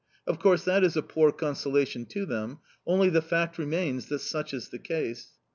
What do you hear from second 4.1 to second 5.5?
such is the case.